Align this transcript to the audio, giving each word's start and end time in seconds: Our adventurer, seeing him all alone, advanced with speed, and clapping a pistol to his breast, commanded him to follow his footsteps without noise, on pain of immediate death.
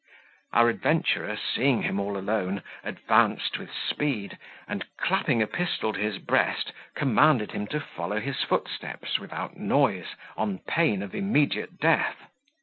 Our 0.51 0.69
adventurer, 0.69 1.37
seeing 1.53 1.83
him 1.83 1.99
all 1.99 2.17
alone, 2.17 2.63
advanced 2.83 3.59
with 3.59 3.69
speed, 3.71 4.35
and 4.67 4.83
clapping 4.97 5.43
a 5.43 5.45
pistol 5.45 5.93
to 5.93 5.99
his 5.99 6.17
breast, 6.17 6.71
commanded 6.95 7.51
him 7.51 7.67
to 7.67 7.79
follow 7.79 8.19
his 8.19 8.41
footsteps 8.41 9.19
without 9.19 9.57
noise, 9.57 10.15
on 10.35 10.57
pain 10.57 11.03
of 11.03 11.13
immediate 11.13 11.77
death. 11.79 12.17